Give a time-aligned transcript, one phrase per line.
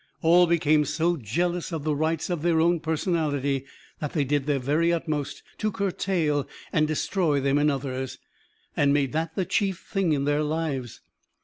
[0.23, 3.65] All became so jealous of the rights of their own personality
[3.99, 8.17] that they did their very utmost to curtail and destroy them in others,
[8.75, 11.01] and made that the chief thing in their lives.